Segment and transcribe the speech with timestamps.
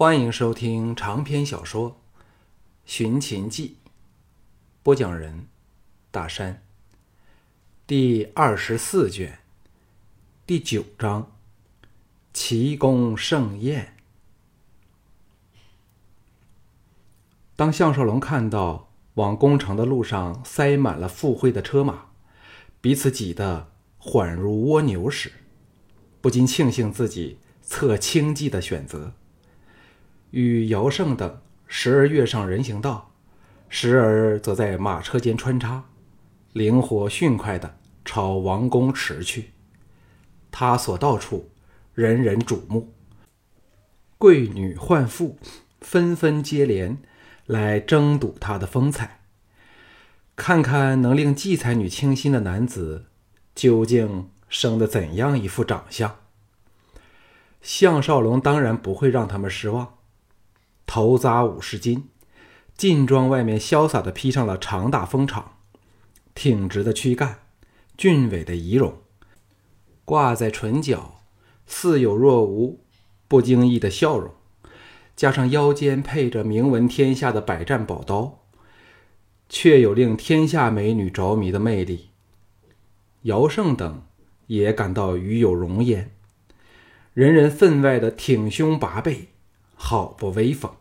[0.00, 1.90] 欢迎收听长篇小说
[2.84, 3.78] 《寻秦记》，
[4.84, 5.48] 播讲人：
[6.12, 6.62] 大山。
[7.84, 9.40] 第二十四卷，
[10.46, 11.32] 第九章：
[12.32, 13.96] 奇功盛宴。
[17.56, 22.12] 当项少龙看到往宫城的路上塞满了赴会的车马，
[22.80, 25.32] 彼此挤得缓如蜗牛时，
[26.20, 29.14] 不禁庆幸自己策轻骑的选择。
[30.30, 33.12] 与姚胜等时而跃上人行道，
[33.68, 35.84] 时而则在马车间穿插，
[36.52, 39.50] 灵活迅快地朝王宫驰去。
[40.50, 41.50] 他所到处，
[41.94, 42.92] 人人瞩目，
[44.16, 45.38] 贵女宦妇
[45.80, 46.98] 纷纷接连
[47.46, 49.20] 来争睹他的风采，
[50.34, 53.06] 看看能令季才女倾心的男子
[53.54, 56.16] 究竟生得怎样一副长相。
[57.60, 59.97] 项少龙当然不会让他们失望。
[60.90, 62.08] 头扎五十斤，
[62.74, 65.42] 劲装外面潇洒的披上了长大风氅，
[66.34, 67.40] 挺直的躯干，
[67.98, 68.94] 俊伟的仪容，
[70.06, 71.20] 挂在唇角，
[71.66, 72.80] 似有若无，
[73.28, 74.32] 不经意的笑容，
[75.14, 78.46] 加上腰间配着名闻天下的百战宝刀，
[79.50, 82.08] 却有令天下美女着迷的魅力。
[83.22, 84.06] 姚胜等
[84.46, 86.12] 也感到与有容焉，
[87.12, 89.28] 人人分外的挺胸拔背。
[89.80, 90.72] 好不威风！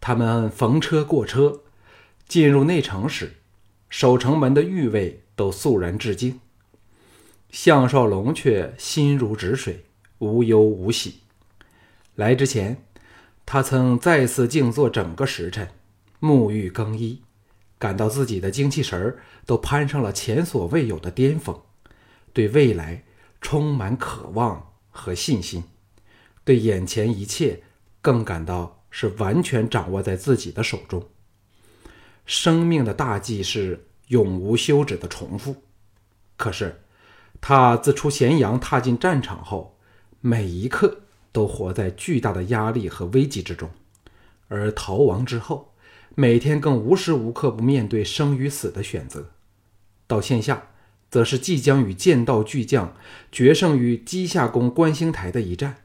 [0.00, 1.60] 他们逢车过车，
[2.26, 3.34] 进入内城时，
[3.88, 6.40] 守城门的御卫都肃然致敬。
[7.50, 9.84] 项少龙却心如止水，
[10.18, 11.20] 无忧无喜。
[12.14, 12.82] 来之前，
[13.44, 15.68] 他曾再次静坐整个时辰，
[16.20, 17.22] 沐浴更衣，
[17.78, 21.60] 感到自己的精气神儿都攀上了前所未有的巅峰，
[22.32, 23.04] 对未来
[23.40, 25.64] 充满渴望和信心，
[26.44, 27.64] 对眼前一切。
[28.02, 31.08] 更感到是完全掌握在自己的手中。
[32.26, 35.62] 生命的大计是永无休止的重复。
[36.36, 36.82] 可是，
[37.40, 39.78] 他自出咸阳踏进战场后，
[40.20, 41.00] 每一刻
[41.32, 43.68] 都活在巨大的压力和危机之中；
[44.48, 45.74] 而逃亡之后，
[46.14, 49.30] 每天更无时无刻不面对生与死的选择。
[50.06, 50.68] 到线下，
[51.10, 52.96] 则是即将与剑道巨将
[53.30, 55.84] 决胜于稷下宫观星台的一战，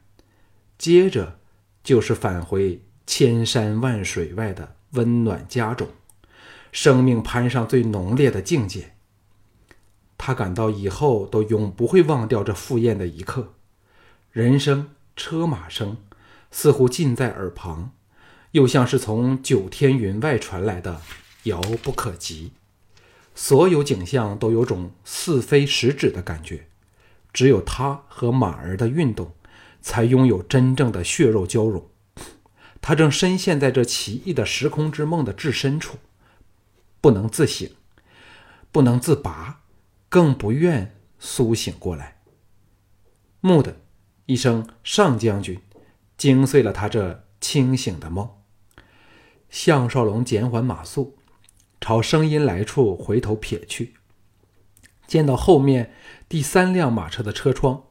[0.78, 1.40] 接着。
[1.86, 5.88] 就是返回千山万水外的温暖家中，
[6.72, 8.94] 生命攀上最浓烈的境界。
[10.18, 13.54] 他感到以后都永不会忘掉这赴宴的一刻。
[14.32, 15.98] 人声、车马声
[16.52, 17.92] 似乎近在耳旁，
[18.52, 21.02] 又像是从九天云外传来的，
[21.44, 22.54] 遥不可及。
[23.34, 26.68] 所有景象都有种似非实指的感觉，
[27.32, 29.34] 只有他和马儿的运动。
[29.82, 31.88] 才拥有真正的血肉交融。
[32.88, 35.98] 他正深陷在这奇异的时空之梦的至深处，
[37.02, 37.68] 不能自省，
[38.72, 39.64] 不能自拔，
[40.08, 42.22] 更不愿苏醒过来。
[43.42, 43.78] 蓦的
[44.28, 45.60] 一声“上将军”，
[46.16, 48.30] 惊碎了他这清醒的梦。
[49.50, 51.18] 项少龙减缓马速，
[51.82, 53.96] 朝声音来处回头瞥去，
[55.08, 55.92] 见到后面
[56.30, 57.86] 第三辆马车的车窗。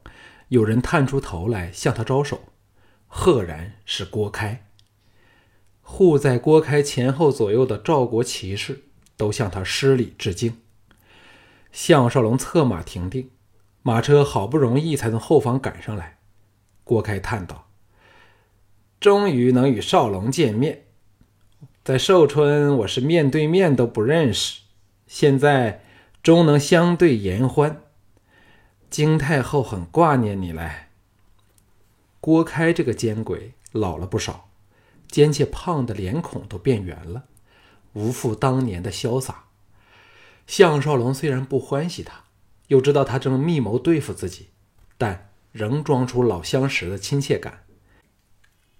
[0.47, 2.39] 有人探出头来向他招手，
[3.07, 4.61] 赫然是郭开。
[5.87, 8.83] 护在郭开前后左右的赵国骑士
[9.15, 10.57] 都向他施礼致敬。
[11.71, 13.29] 项少龙策马停定，
[13.83, 16.17] 马车好不容易才从后方赶上来。
[16.83, 17.67] 郭开叹道
[18.99, 20.85] ：“终于能与少龙见面，
[21.83, 24.61] 在寿春我是面对面都不认识，
[25.05, 25.83] 现在
[26.23, 27.83] 终能相对言欢。”
[28.89, 30.87] 金太后很挂念你嘞。
[32.19, 34.49] 郭开这个奸鬼老了不少，
[35.15, 37.23] 奸且胖的脸孔都变圆了，
[37.93, 39.45] 无复当年的潇洒。
[40.45, 42.25] 项少龙虽然不欢喜他，
[42.67, 44.49] 又知道他正密谋对付自己，
[44.97, 47.63] 但仍装出老相识的亲切感，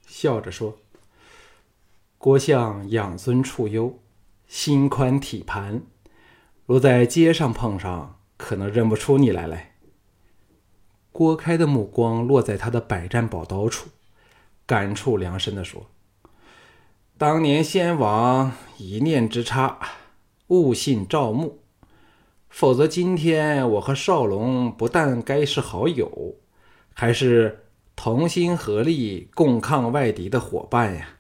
[0.05, 0.77] 笑着说
[2.19, 4.03] ：“郭相养尊处优，
[4.45, 5.83] 心宽体盘，
[6.65, 9.71] 若在街上碰上，可能认不出你来嘞。”
[11.13, 13.87] 郭开的目光落在他的百战宝刀处，
[14.65, 15.89] 感触良深地说
[17.17, 19.79] ：“当年先王一念之差，
[20.47, 21.61] 误信赵牧，
[22.49, 26.35] 否则今天我和少龙不但该是好友，
[26.93, 31.19] 还是同心合力共抗外敌的伙伴呀。”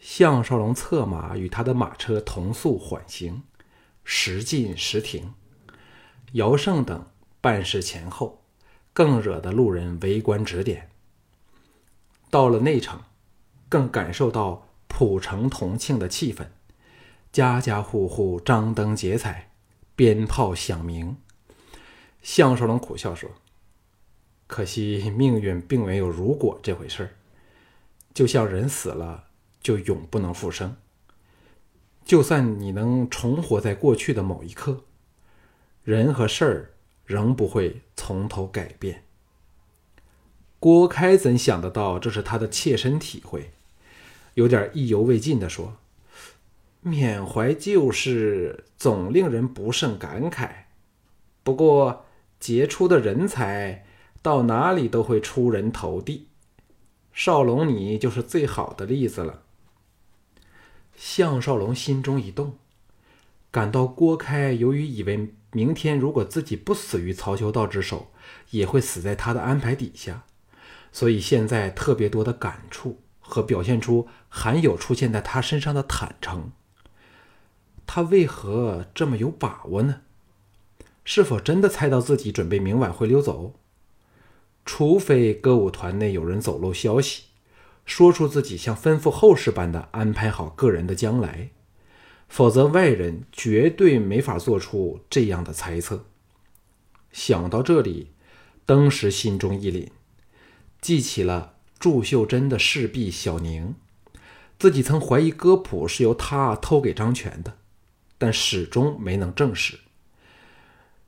[0.00, 3.42] 项少龙策马与他的马车同速缓行，
[4.04, 5.34] 时进时停，
[6.32, 7.06] 姚胜等。
[7.42, 8.42] 办事前后，
[8.94, 10.88] 更惹得路人围观指点。
[12.30, 12.98] 到了内城，
[13.74, 16.46] 更感受到普城同庆的气氛，
[17.32, 19.50] 家家户户张灯结彩，
[19.96, 21.16] 鞭炮响鸣。
[22.22, 23.28] 项少龙苦笑说
[24.46, 27.10] ：“可惜命运并没有如果这回事儿，
[28.14, 29.24] 就像人死了
[29.60, 30.76] 就永不能复生。
[32.04, 34.84] 就算你能重活在过去的某一刻，
[35.82, 36.70] 人和事儿
[37.04, 39.02] 仍不会从头改变。”
[40.62, 43.50] 郭开怎想得到这是他的切身体会？
[44.34, 45.76] 有点意犹未尽地说
[46.82, 50.50] ：“缅怀旧事，总令人不胜感慨。
[51.42, 52.04] 不过，
[52.38, 53.86] 杰出的人才
[54.20, 56.28] 到哪里都会出人头地，
[57.12, 59.42] 少龙你就是最好的例子了。”
[60.96, 62.58] 项少龙心中一动，
[63.50, 68.12] 感到郭开由于以为明天如果自己不死于曹修道之手，
[68.50, 70.24] 也会死在他的安排底下。
[70.92, 76.52] 所以现在特别多的感触和表现出罕有出现在他身上的坦诚。
[77.86, 80.02] 他为何这么有把握呢？
[81.04, 83.54] 是否真的猜到自己准备明晚会溜走？
[84.64, 87.24] 除非歌舞团内有人走漏消息，
[87.84, 91.50] 说出自己像吩咐后事般的安排好个人的将来，
[92.28, 96.06] 否则外人绝对没法做出这样的猜测。
[97.12, 98.12] 想到这里，
[98.64, 99.88] 登时心中一凛。
[100.80, 103.74] 记起了祝秀珍的侍婢小宁，
[104.58, 107.58] 自己曾怀疑歌谱是由他偷给张全的，
[108.16, 109.80] 但始终没能证实。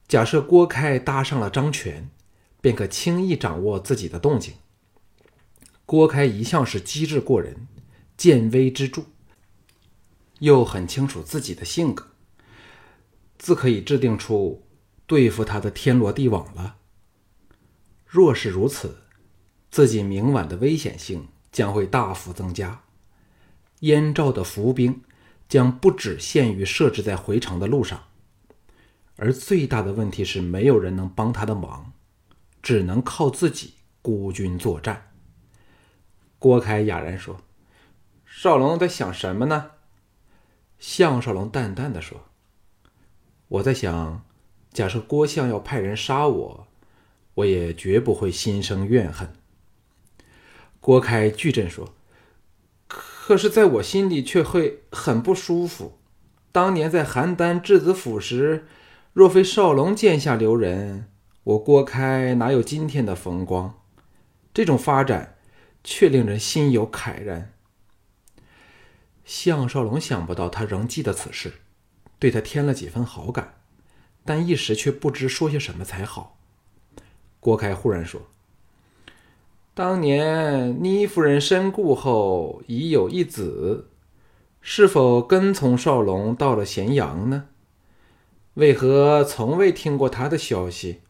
[0.06, 2.10] 假设郭开搭上了张全，
[2.60, 4.54] 便可轻易掌握自己的动静。
[5.84, 7.66] 郭开一向是机智过人，
[8.16, 9.04] 见微知著，
[10.40, 12.08] 又很清楚自己的性格，
[13.38, 14.66] 自可以制定出
[15.06, 16.76] 对付他的天罗地网了。
[18.04, 18.98] 若是如此，
[19.76, 22.80] 自己明晚的危险性将会大幅增加，
[23.80, 25.02] 燕赵的伏兵
[25.50, 28.04] 将不只限于设置在回城的路上，
[29.16, 31.92] 而最大的问题是没有人能帮他的忙，
[32.62, 35.12] 只能靠自己孤军作战。
[36.38, 37.42] 郭开哑然说
[38.24, 39.72] ：“少龙在想什么呢？”
[40.80, 42.24] 项少龙淡淡的说
[43.48, 44.24] ：“我在想，
[44.72, 46.66] 假设郭相要派人杀我，
[47.34, 49.30] 我也绝不会心生怨恨。”
[50.86, 51.94] 郭开巨震说
[52.86, 55.98] ：“可是，在我心里却会很不舒服。
[56.52, 58.68] 当年在邯郸质子府时，
[59.12, 61.08] 若非少龙剑下留人，
[61.42, 63.80] 我郭开哪有今天的风光？
[64.54, 65.36] 这种发展，
[65.82, 67.52] 却令人心有慨然。”
[69.26, 71.54] 项少龙想不到他仍记得此事，
[72.20, 73.56] 对他添了几分好感，
[74.24, 76.38] 但一时却不知说些什么才好。
[77.40, 78.28] 郭开忽然说。
[79.76, 83.90] 当年倪夫人身故后，已有一子，
[84.62, 87.48] 是否跟从少龙到了咸阳呢？
[88.54, 91.02] 为何从未听过他的消息？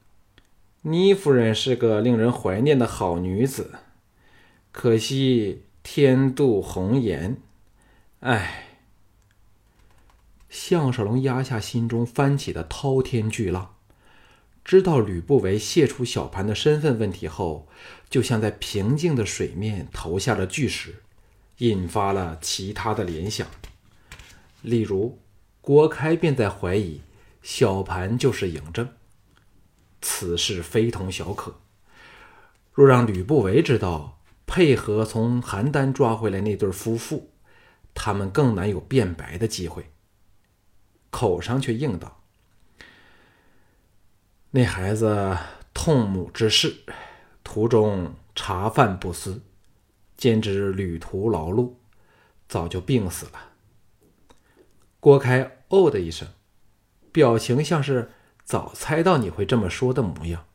[0.82, 3.70] 倪夫人是个令人怀念的好女子，
[4.72, 7.40] 可惜天妒红颜。
[8.18, 8.64] 唉，
[10.48, 13.75] 项少龙压下心中翻起的滔天巨浪。
[14.66, 17.68] 知道吕不韦泄出小盘的身份问题后，
[18.10, 21.04] 就像在平静的水面投下了巨石，
[21.58, 23.46] 引发了其他的联想。
[24.62, 25.20] 例如，
[25.60, 27.00] 郭开便在怀疑
[27.44, 28.88] 小盘就是嬴政，
[30.02, 31.60] 此事非同小可。
[32.72, 37.30] 若让吕不韦知道配合从邯郸抓回来那对夫妇，
[37.94, 39.92] 他们更难有辩白的机会。
[41.10, 42.24] 口上却应道。
[44.50, 45.36] 那孩子
[45.74, 46.76] 痛母之事，
[47.44, 49.42] 途中茶饭不思，
[50.16, 51.74] 兼之旅途劳碌，
[52.48, 53.32] 早就病死了。
[54.98, 56.28] 郭开哦的一声，
[57.12, 58.12] 表情像是
[58.44, 60.46] 早猜到你会这么说的模样。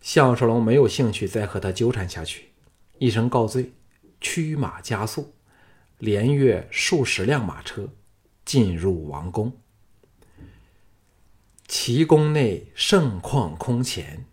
[0.00, 2.48] 项少龙没有兴趣再和他纠缠下去，
[2.98, 3.72] 一声告罪，
[4.20, 5.34] 驱马加速，
[5.98, 7.90] 连跃数十辆马车，
[8.44, 9.52] 进入王宫。
[11.70, 14.24] 齐宫内盛况空前，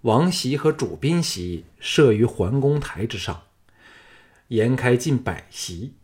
[0.00, 3.44] 王席和主宾席设于桓公台之上，
[4.48, 5.94] 延开近百席。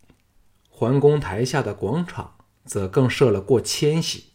[0.69, 4.27] 桓公台下的广场则更设了过千席，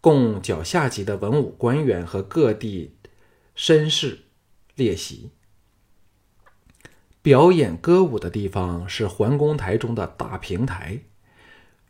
[0.00, 2.96] 供脚下级的文武官员和各地
[3.54, 4.20] 绅士
[4.74, 5.32] 列席。
[7.20, 11.00] 表演歌舞的地方是桓公台中的大平台，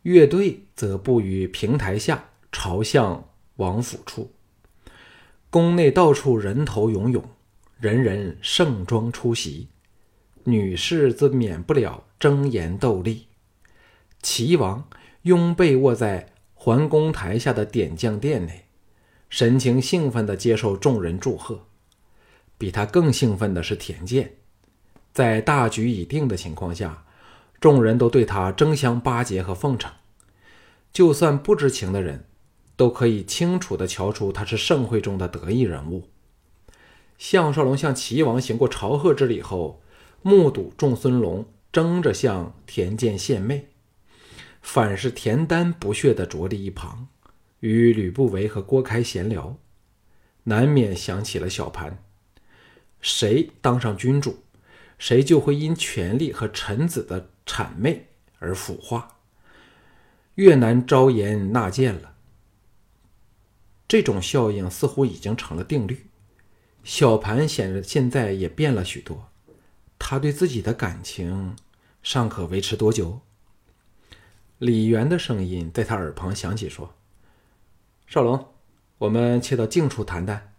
[0.03, 3.29] 乐队则布于平台下，朝向。
[3.57, 4.33] 王府处，
[5.51, 7.25] 宫内到处人头涌涌，
[7.79, 9.69] 人人盛装出席，
[10.45, 13.27] 女士则免不了争妍斗丽。
[14.23, 14.89] 齐王
[15.23, 18.67] 拥被卧在桓公台下的点将殿内，
[19.31, 21.67] 神情兴奋地接受众人祝贺。
[22.59, 24.37] 比他更兴奋的是田健，
[25.13, 27.05] 在大局已定的情况下，
[27.61, 29.93] 众人都对他争相巴结和奉承。
[30.93, 32.25] 就算不知情的人，
[32.77, 36.09] 都可以清楚地瞧出他是盛会中的得意人物。
[37.19, 39.83] 项少龙向齐王行过朝贺之礼后，
[40.23, 43.69] 目睹众孙龙争着向田健献媚。
[44.61, 47.09] 反是田丹不屑地着立一旁，
[47.61, 49.57] 与吕不韦和郭开闲聊，
[50.45, 52.03] 难免想起了小盘。
[53.01, 54.41] 谁当上君主，
[54.99, 58.09] 谁就会因权力和臣子的谄媚
[58.41, 59.19] 而腐化，
[60.35, 62.16] 越难招颜纳谏了。
[63.89, 66.07] 这种效应似乎已经成了定律。
[66.83, 69.29] 小盘显然现在也变了许多，
[69.99, 71.57] 他对自己的感情
[72.03, 73.21] 尚可维持多久？
[74.59, 76.95] 李元的声音在他耳旁响起，说
[78.07, 78.53] ：“少龙，
[78.99, 80.55] 我们切到静处谈谈。”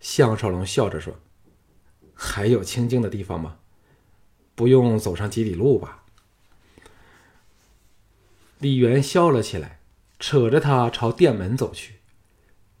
[0.00, 1.16] 项少龙笑着说
[2.12, 3.58] ：“还有清静的地方吗？
[4.54, 6.04] 不用走上几里路吧？”
[8.58, 9.75] 李元笑了起来，
[10.18, 11.96] 扯着他朝殿门走去。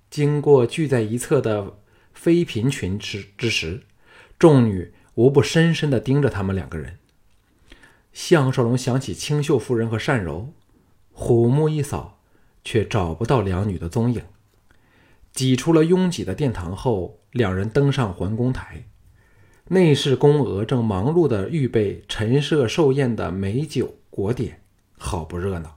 [0.08, 1.78] 经过聚在一侧的
[2.14, 3.82] 妃嫔群之之时，
[4.38, 6.98] 众女无不深深的盯着他们两个人。
[8.12, 10.54] 项少龙想起清秀夫人和单柔，
[11.12, 12.18] 虎目一扫，
[12.64, 14.22] 却找不到两女的踪影。
[15.32, 18.84] 挤出了拥挤的殿堂后，两人登上桓公台。
[19.68, 24.62] 内侍宫娥正忙碌地预备陈设寿宴的美酒果点，
[24.96, 25.75] 好不热闹。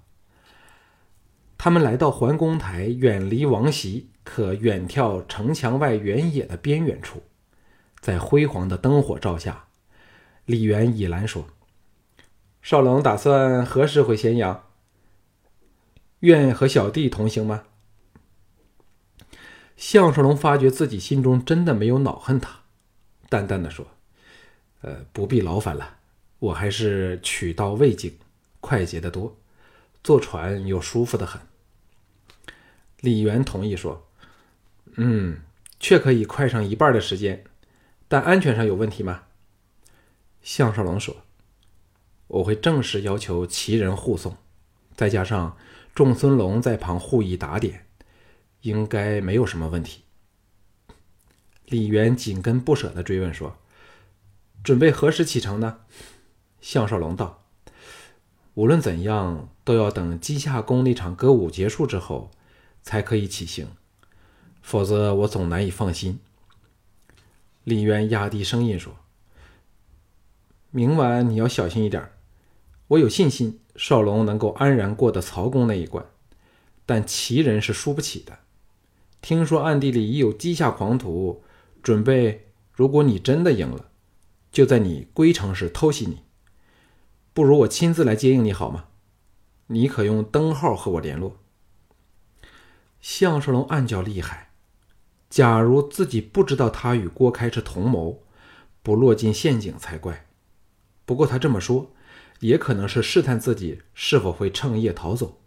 [1.61, 7.21] 他们来到桓公台，远离王席，可远眺城墙外原野的边远处，
[7.99, 9.65] 在辉煌的灯火照下，
[10.45, 11.45] 李元倚栏说。
[12.61, 14.63] 少龙打算何时回咸阳？
[16.21, 17.63] 愿和小弟同行吗？
[19.75, 22.61] 项少龙发觉自己心中真的没有恼恨他，
[23.27, 23.85] 淡淡的说
[24.79, 25.97] ：“呃，不必劳烦了，
[26.39, 28.17] 我还是取道未经，
[28.61, 29.35] 快捷的多，
[30.01, 31.41] 坐船又舒服的很。”
[33.01, 34.07] 李元同意说
[34.97, 35.41] ：“嗯，
[35.79, 37.43] 却可以快上一半的时间，
[38.07, 39.23] 但安全上有问题吗？”
[40.41, 41.17] 项少龙说。
[42.27, 44.37] 我会正式要求齐人护送，
[44.95, 45.57] 再加上
[45.95, 47.87] 众孙龙在旁护翼打点，
[48.61, 50.03] 应该没有什么问题。
[51.65, 53.57] 李渊紧跟不舍地追问说
[54.63, 55.79] ：“准备何时启程呢？”
[56.61, 57.43] 项少龙道
[58.53, 62.29] ：“无论怎样，都要等稷下宫那场歌舞结束之后，
[62.81, 63.67] 才可以起行，
[64.61, 66.19] 否则我总难以放心。”
[67.63, 68.95] 李渊压低声音说
[70.71, 72.11] ：“明晚你要小心一点。”
[72.89, 76.03] 我有信心，少龙能够安然过得曹公那一关，
[76.87, 78.39] 但齐人是输不起的。
[79.21, 81.43] 听说暗地里已有稷下狂徒
[81.83, 83.91] 准备，如果你真的赢了，
[84.51, 86.23] 就在你归城时偷袭你。
[87.31, 88.85] 不如我亲自来接应你好吗？
[89.67, 91.37] 你可用灯号和我联络。
[93.01, 94.51] 项少龙暗叫厉害，
[95.29, 98.23] 假如自己不知道他与郭开是同谋，
[98.81, 100.25] 不落进陷阱才怪。
[101.05, 101.93] 不过他这么说。
[102.39, 105.41] 也可能是试探自己是否会趁夜逃走，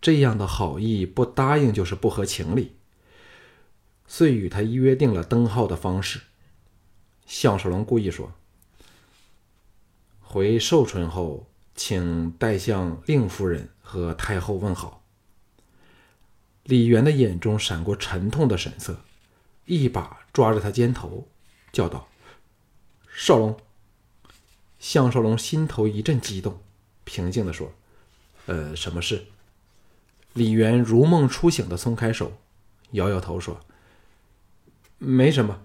[0.00, 2.76] 这样的好意不答应就是不合情理，
[4.06, 6.22] 遂与他约定了登号的方式。
[7.26, 8.32] 项少龙故意说
[10.20, 15.04] ：“回寿春后，请代向令夫人和太后问好。”
[16.66, 19.00] 李元的眼中闪过沉痛的神色，
[19.66, 21.28] 一把抓着他肩头，
[21.72, 22.08] 叫道
[23.14, 23.56] ：“少龙！”
[24.80, 26.60] 项少龙心头一阵激动，
[27.04, 27.72] 平静地说
[28.46, 29.26] ：“呃，什么事？”
[30.34, 32.36] 李元如梦初醒的松开手，
[32.90, 33.60] 摇摇头说
[34.98, 35.62] ：“没什么，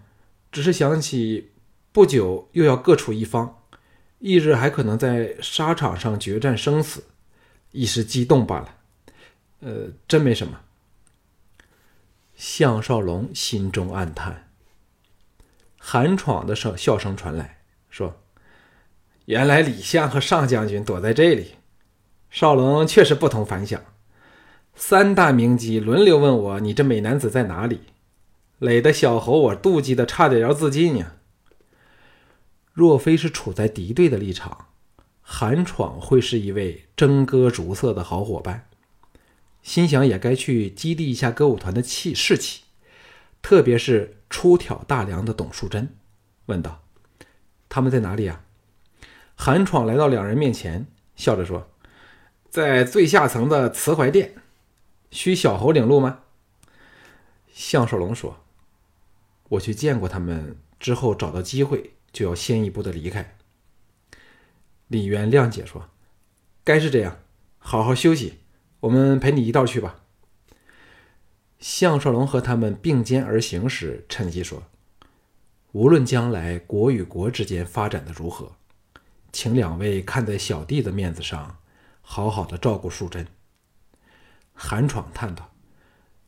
[0.51, 1.49] 只是想起
[1.91, 3.57] 不久又要各处一方，
[4.19, 7.05] 翌日还可能在沙场上决战生死，
[7.71, 8.75] 一时激动罢了。
[9.61, 10.61] 呃，真没什么。”
[12.43, 14.49] 项少龙心中暗叹。
[15.77, 18.19] 韩闯的声笑声传来，说。
[19.25, 21.57] 原来李相和上将军躲在这里，
[22.31, 23.79] 少龙确实不同凡响。
[24.73, 27.81] 三大名妓轮流问我：“你这美男子在哪里？”
[28.57, 31.17] 累得小猴我妒忌的差点要自尽呀。
[32.73, 34.69] 若非是处在敌对的立场，
[35.21, 38.67] 韩闯会是一位争歌逐色的好伙伴。
[39.61, 42.63] 心想也该去激励一下歌舞团的气士气，
[43.41, 45.95] 特别是出挑大梁的董淑贞，
[46.47, 46.83] 问道。
[47.69, 48.43] 他们在哪里呀？
[49.35, 51.71] 韩闯来到两人面前，笑着说
[52.49, 54.35] ：“在最下层的慈怀殿，
[55.09, 56.19] 需小侯领路吗？”
[57.53, 58.43] 项少龙说
[59.49, 63.37] ：“我去见过他们之后，找到机会就要先一步的离开。”
[64.89, 65.89] 李渊谅解说
[66.65, 67.19] ：“该是这样，
[67.57, 68.40] 好好休息，
[68.81, 69.95] 我们陪你一道去吧。”
[71.57, 74.63] 项少龙和他们并肩而行时，趁机说
[75.71, 78.51] ：“无论将来国与国之间发展的如何，
[79.31, 81.57] 请两位看在小弟的面子上，
[82.01, 83.27] 好好的照顾淑珍。”
[84.53, 85.53] 韩闯叹道：“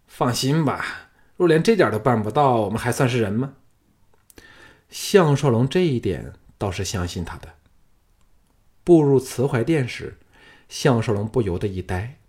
[0.07, 3.55] 放心吧，若连这点都办不到，我们还算是人吗？”
[4.89, 7.55] 项少龙这一点倒是相信他的。
[8.83, 10.19] 步入慈怀殿时，
[10.69, 12.19] 项少龙不由得一呆，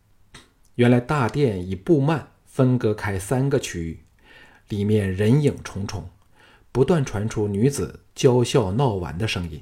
[0.74, 2.28] 原来大殿以布幔。
[2.54, 4.04] 分割开三个区域，
[4.68, 6.08] 里面人影重重，
[6.70, 9.60] 不断传出女子娇笑闹玩的声音。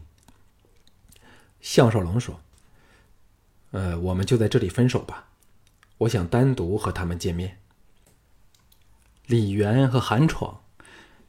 [1.62, 2.42] 项少龙说
[3.72, 5.28] ：“呃，我们就在这里分手吧，
[5.96, 7.60] 我想单独和他们见面。”
[9.24, 10.60] 李元和韩闯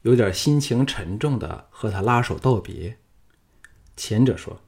[0.02, 2.98] 有点心情沉重的和他拉手道别。
[3.96, 4.60] 前者说：“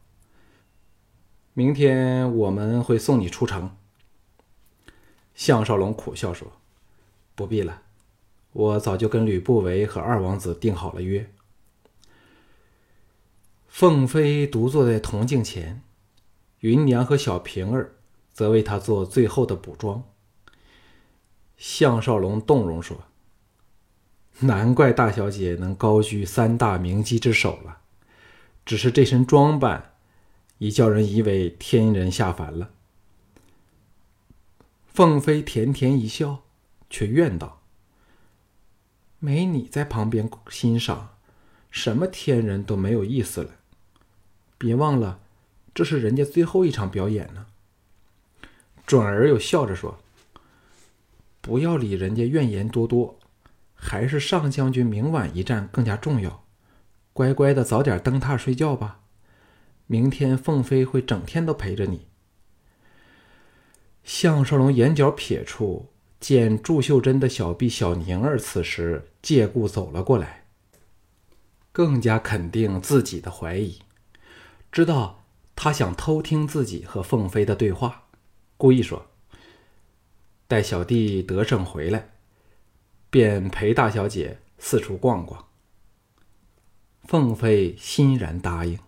[1.52, 3.76] 明天我们会送你出城。”
[5.36, 6.50] 项少龙苦笑说。
[7.36, 7.82] 不必了，
[8.52, 11.30] 我早就跟吕不韦和二王子定好了约。
[13.68, 15.82] 凤飞独坐在铜镜前，
[16.60, 17.96] 芸娘和小平儿
[18.32, 20.02] 则为他做最后的补妆。
[21.58, 23.04] 项少龙动容说
[24.40, 27.80] ：“难怪大小姐能高居三大名妓之首了，
[28.64, 29.96] 只是这身装扮，
[30.56, 32.70] 已叫人以为天人下凡了。”
[34.96, 36.44] 凤飞甜甜一笑。
[36.88, 37.60] 却怨道
[39.18, 41.16] ：“没你在旁边欣赏，
[41.68, 43.50] 什么天人都没有意思了。
[44.56, 45.18] 别忘了，
[45.74, 47.46] 这是人家最后一场表演呢。”
[48.86, 49.98] 转而又笑着说
[51.42, 53.18] ：“不要理人家怨言多多，
[53.74, 56.44] 还是上将军明晚一战更加重要。
[57.12, 59.00] 乖乖的早点登榻睡觉吧，
[59.86, 62.06] 明天凤飞会整天都陪着你。”
[64.06, 65.90] 项少龙眼角瞥处。
[66.18, 70.46] 见祝秀珍的小婢小宁儿此时借故走了过来，
[71.70, 73.80] 更加肯定自己的怀疑，
[74.72, 78.06] 知道他想偷听自己和凤飞的对话，
[78.56, 79.06] 故意说
[80.48, 82.14] ：“待小弟得胜回来，
[83.10, 85.48] 便陪大小姐四处逛逛。”
[87.04, 88.78] 凤飞欣然答应。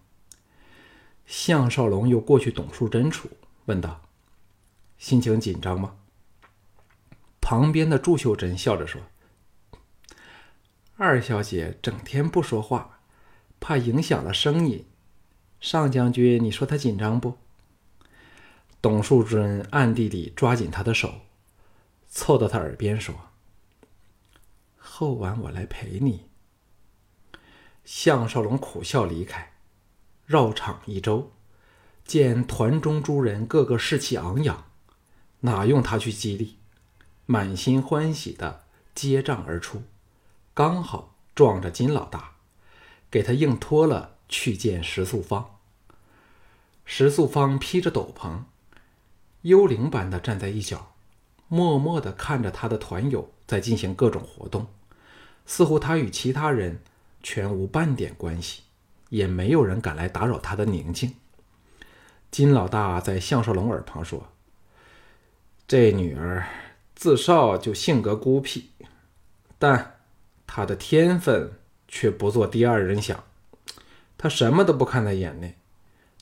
[1.27, 3.29] 项少龙又过去董淑贞处，
[3.67, 4.01] 问道
[4.99, 5.97] ：“心情紧张吗？”
[7.41, 9.01] 旁边的祝秀珍笑着说
[10.99, 13.01] ：“二小姐整天不说话，
[13.59, 14.87] 怕影响了生意。
[15.59, 17.39] 上将军，你说她紧张不？”
[18.83, 21.23] 董树珍暗地里抓紧她的手，
[22.09, 23.15] 凑到她耳边说
[24.77, 26.29] ：“后晚我来陪你。”
[27.85, 29.53] 项少龙苦笑离开，
[30.27, 31.33] 绕场一周，
[32.05, 34.68] 见团中诸人个个士气昂扬，
[35.41, 36.57] 哪用他去激励？
[37.27, 39.83] 满心欢喜的接账而出，
[40.55, 42.33] 刚好撞着金老大，
[43.11, 45.59] 给他硬拖了去见石素芳。
[46.85, 48.45] 石素芳披着斗篷，
[49.43, 50.95] 幽灵般的站在一角，
[51.49, 54.67] 默默的看着他的团友在进行各种活动，
[55.45, 56.81] 似乎他与其他人
[57.23, 58.63] 全无半点关系，
[59.11, 61.15] 也没有人敢来打扰他的宁静。
[62.31, 64.29] 金老大在项少龙耳旁说
[65.69, 66.49] ：“这女儿。”
[66.99, 68.71] 自少就性格孤僻，
[69.57, 70.01] 但
[70.49, 71.53] 她的天分
[71.87, 73.23] 却不做第二人想。
[74.17, 75.57] 她什么都不看在眼内，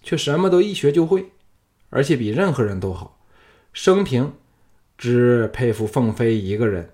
[0.02, 1.30] 却什么都一学就会，
[1.88, 3.18] 而且比任何人都好。
[3.72, 4.34] 生平
[4.98, 6.90] 只佩服凤飞一个人。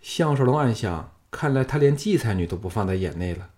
[0.00, 3.50] 项少龙暗想：看来他连季才女都不放在眼内了，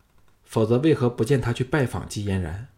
[0.45, 2.69] 否则为何不见他去拜访季嫣然？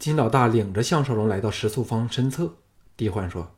[0.00, 2.54] 金老大领着项少龙来到石素芳身侧，
[2.96, 3.54] 低唤说。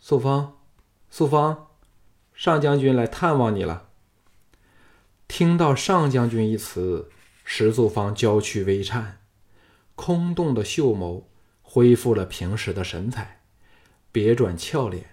[0.00, 0.56] 素芳，
[1.10, 1.66] 素芳，
[2.32, 3.90] 上将军来探望你了。
[5.28, 7.10] 听到“上将军”一词，
[7.44, 9.18] 石素芳娇躯微颤，
[9.94, 11.24] 空洞的秀眸
[11.60, 13.42] 恢复了平时的神采，
[14.10, 15.10] 别转俏脸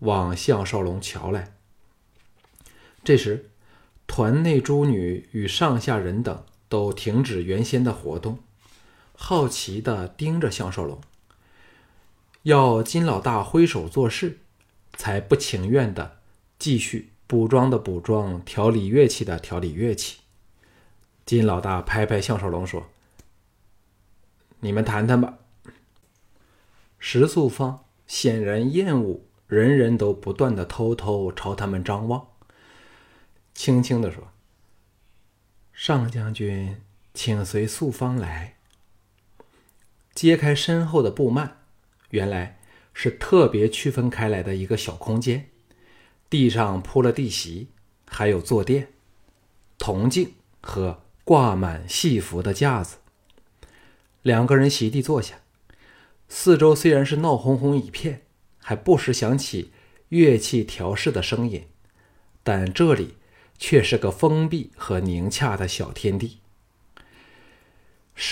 [0.00, 1.56] 往项少龙瞧来。
[3.02, 3.50] 这时，
[4.06, 8.40] 团内诸女与上下人等都停止原先的活动，
[9.24, 11.00] 好奇地盯着项少龙。
[12.42, 14.40] 要金老大挥手做事，
[14.94, 16.18] 才不情愿的
[16.58, 20.18] 继续补妆的补妆，调理乐器的调理乐器。
[21.24, 22.88] 金老大拍拍项少龙说
[24.58, 25.38] ：“你们谈谈吧。”
[26.98, 32.26] 石素芳显然厌恶人人都不断的偷偷朝他们张望，
[33.54, 34.32] 轻轻的说
[35.72, 36.82] ：“上将军，
[37.14, 38.51] 请随素芳来。”
[40.22, 41.50] 揭开身后的布幔，
[42.10, 42.60] 原来
[42.94, 45.48] 是特别区分开来的一个小空间，
[46.30, 47.66] 地上铺了地席，
[48.06, 48.92] 还有坐垫、
[49.78, 52.98] 铜镜和挂满戏服的架子。
[54.22, 55.40] 两个人席地坐下，
[56.28, 58.22] 四周虽然是闹哄哄一片，
[58.58, 59.72] 还不时响起
[60.10, 61.64] 乐器调试的声音，
[62.44, 63.16] 但这里
[63.58, 66.41] 却是个封闭和宁洽的小天地。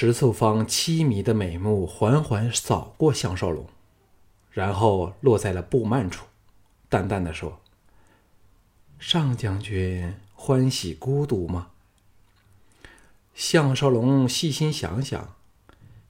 [0.03, 3.67] 石素芳凄迷的美目缓缓扫过项少龙，
[4.51, 6.25] 然后落在了布幔处，
[6.89, 7.61] 淡淡的说
[8.99, 11.73] ：“上将军欢喜孤独吗？”
[13.37, 15.35] 项少龙细心想想，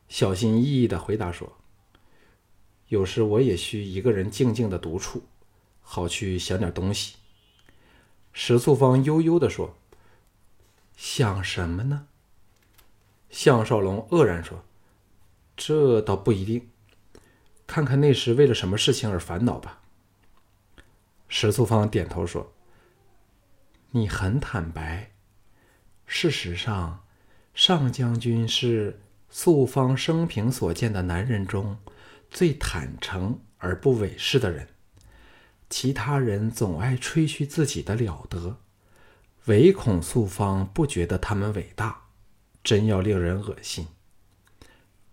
[0.08, 1.54] 小心翼翼的回答说
[2.86, 5.24] ：“有时我也需一个人静静的独处，
[5.80, 7.16] 好去想点东西。”
[8.32, 9.74] 石素芳悠悠的说
[10.96, 12.06] ：“想什么呢？”
[13.30, 14.64] 项少龙愕然说
[15.56, 16.68] ：“这倒不一定，
[17.66, 19.80] 看看那时为了什么事情而烦恼吧。”
[21.28, 22.52] 石素芳点头说
[23.92, 25.12] ：“你很坦白。
[26.06, 27.04] 事实上，
[27.54, 31.78] 上将军是素芳生平所见的男人中
[32.30, 34.66] 最坦诚而不伪饰的人。
[35.68, 38.56] 其他人总爱吹嘘自己的了得，
[39.44, 42.06] 唯恐素芳不觉得他们伟大。”
[42.62, 43.88] 真要令人恶心。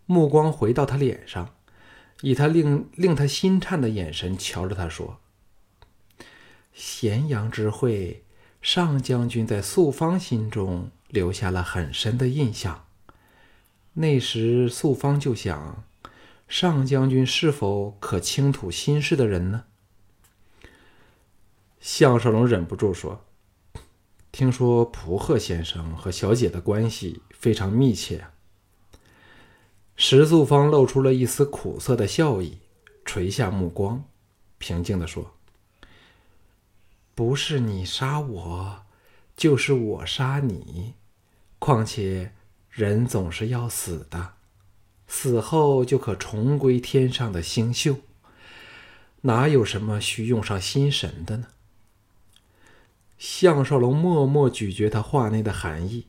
[0.06, 1.56] 目光回到他脸上，
[2.22, 5.20] 以他令令他心颤的眼神瞧着他说
[6.74, 8.24] ：“咸阳之会，
[8.62, 12.86] 上将军在素芳心中留下了很深的印象。
[13.94, 15.84] 那时素芳就想，
[16.48, 19.66] 上将军是否可倾吐心事的人呢？”
[21.80, 23.27] 项少龙忍不住说。
[24.32, 28.28] 听说蒲鹤先生和小姐的关系非常密切。
[29.96, 32.60] 石素芳露出了一丝苦涩的笑意，
[33.04, 34.04] 垂下目光，
[34.60, 35.34] 平静的说
[37.16, 38.86] ：“不是你杀我，
[39.36, 40.94] 就是我杀你。
[41.58, 42.34] 况且
[42.70, 44.34] 人总是要死的，
[45.08, 48.02] 死后就可重归天上的星宿，
[49.22, 51.48] 哪有什么需用上心神的呢？”
[53.18, 56.06] 项少龙默默咀嚼他话内的含义，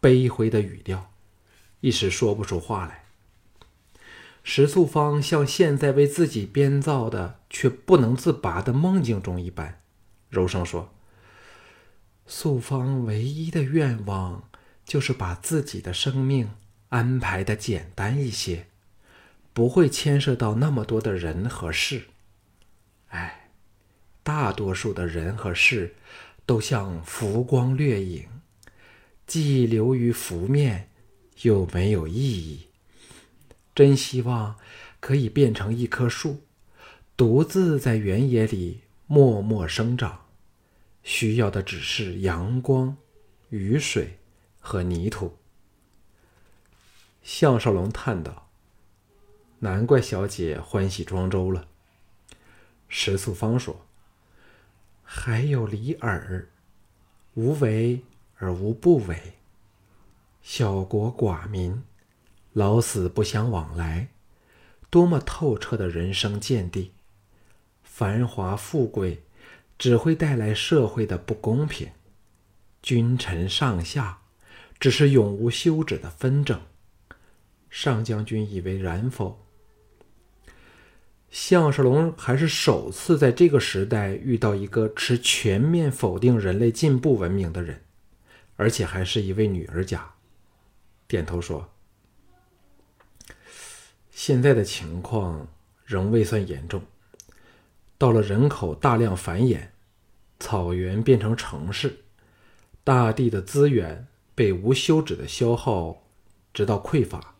[0.00, 1.10] 悲灰的语调，
[1.80, 3.04] 一时说不出话来。
[4.44, 9.80] 石素芳像现在为自己编造的却不能自拔的梦境中一般，
[10.28, 10.94] 柔声说
[12.26, 14.48] ：“素芳唯一的愿望，
[14.84, 16.50] 就是把自己的生命
[16.90, 18.68] 安排的简单一些，
[19.52, 22.02] 不会牵涉到那么多的人和事。
[23.08, 23.48] 哎，
[24.22, 25.96] 大多数的人和事。”
[26.46, 28.28] 都像浮光掠影，
[29.26, 30.90] 既流于浮面，
[31.42, 32.66] 又没有意义。
[33.74, 34.56] 真希望
[35.00, 36.42] 可以变成一棵树，
[37.16, 40.26] 独自在原野里默默生长，
[41.02, 42.96] 需要的只是阳光、
[43.48, 44.18] 雨水
[44.60, 45.38] 和泥土。
[47.22, 48.50] 项少龙叹道
[49.60, 51.66] ：“难怪小姐欢喜庄周了。”
[52.88, 53.83] 石素芳说。
[55.04, 56.48] 还有李耳，
[57.34, 58.02] 无为
[58.36, 59.34] 而无不为。
[60.42, 61.82] 小国寡民，
[62.52, 64.08] 老死不相往来，
[64.90, 66.92] 多么透彻的人生见地！
[67.82, 69.22] 繁华富贵
[69.78, 71.90] 只会带来社会的不公平，
[72.82, 74.18] 君臣上下
[74.80, 76.60] 只是永无休止的纷争。
[77.70, 79.43] 上将军以为然否？
[81.34, 87.82] 项少龙还是首次在这个时代遇到一个持全面否定人类进步文明的人，
[88.54, 90.14] 而且还是一位女儿家。
[91.08, 91.68] 点头说
[94.14, 95.48] ：“现在的情况
[95.84, 96.80] 仍未算严重。
[97.98, 99.58] 到了人口大量繁衍，
[100.38, 101.96] 草原变成城市，
[102.84, 106.04] 大地的资源被无休止的消耗，
[106.52, 107.34] 直到匮乏，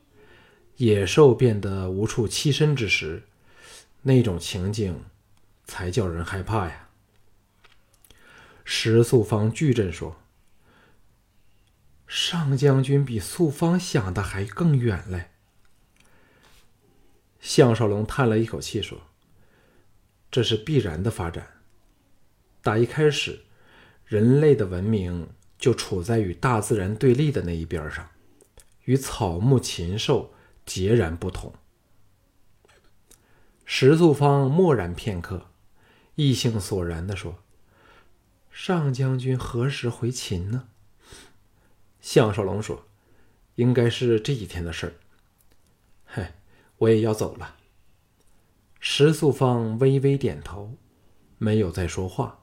[0.78, 3.22] 野兽变得无处栖身之时。”
[4.04, 5.04] 那种情景，
[5.64, 6.88] 才叫人害怕呀！
[8.64, 10.20] 石素芳巨震说
[12.06, 15.30] ：“上将军比素芳想的还更远嘞。”
[17.40, 19.02] 项少龙叹了一口气说
[20.30, 21.46] ：“这是必然的发展。
[22.62, 23.44] 打一开始，
[24.04, 28.10] 人类的文明就处在与大自然对立的那一边上，
[28.84, 30.34] 与草木禽兽
[30.66, 31.54] 截然不同。
[33.64, 35.46] 石素芳默然片刻，
[36.14, 37.38] 意兴索然地说
[38.52, 40.68] ：“上将军何时回秦呢？”
[42.00, 42.86] 项少龙说
[43.56, 44.92] ：“应该是这几天的事儿。
[46.04, 46.34] ”“嗨，
[46.76, 47.56] 我也要走了。”
[48.78, 50.74] 石素芳微微点头，
[51.38, 52.40] 没有再说话。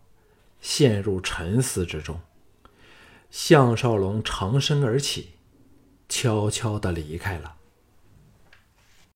[0.59, 2.21] 陷入沉思之中，
[3.31, 5.31] 项少龙长身而起，
[6.07, 7.57] 悄悄的离开了。